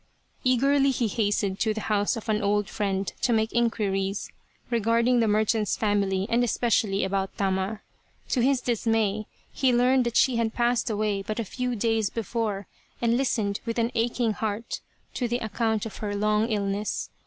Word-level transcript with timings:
Eagerly 0.43 0.89
he 0.89 1.05
hastened 1.07 1.59
to 1.59 1.75
the 1.75 1.81
house 1.81 2.15
of 2.17 2.27
an 2.27 2.41
old 2.41 2.67
friend 2.67 3.13
to 3.21 3.31
make 3.31 3.53
inquiries 3.53 4.31
regarding 4.71 5.19
the 5.19 5.27
merchant's 5.27 5.77
family 5.77 6.25
and 6.27 6.43
especially 6.43 7.03
about 7.03 7.37
Tama. 7.37 7.81
To 8.29 8.41
his 8.41 8.61
dismay 8.61 9.27
he 9.53 9.71
learned 9.71 10.05
that 10.07 10.17
she 10.17 10.37
had 10.37 10.55
passed 10.55 10.89
away 10.89 11.21
but 11.21 11.39
a 11.39 11.45
few 11.45 11.75
days 11.75 12.09
before, 12.09 12.65
and 12.99 13.15
listened 13.15 13.59
with 13.63 13.77
an 13.77 13.91
aching 13.93 14.33
heart 14.33 14.81
to 15.13 15.27
the 15.27 15.37
account 15.37 15.85
of 15.85 15.97
her 15.97 16.15
long 16.15 16.49
illness. 16.49 17.11